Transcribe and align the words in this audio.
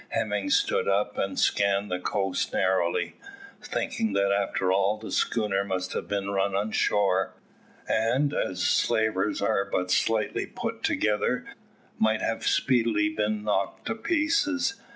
Hemming 0.09 0.49
stood 0.49 0.87
up 0.87 1.15
and 1.19 1.37
scanned 1.39 1.91
the 1.91 1.99
coast 1.99 2.53
narrowly, 2.53 3.17
thinking 3.61 4.13
that 4.13 4.31
after 4.31 4.71
all 4.71 4.97
the 4.97 5.11
schooner 5.11 5.63
might 5.63 5.91
have 5.93 6.07
been 6.07 6.31
run 6.31 6.55
on 6.55 6.71
shore, 6.71 7.35
and 7.87 8.33
as 8.33 8.63
slavers 8.63 9.43
are 9.43 9.63
but 9.63 9.91
slightly 9.91 10.47
put 10.47 10.81
together, 10.81 11.45
might 11.99 12.23
have 12.23 12.47
speedily 12.47 13.09
been 13.09 13.43
knocked 13.43 13.85
to 13.85 13.93
pieces. 13.93 14.81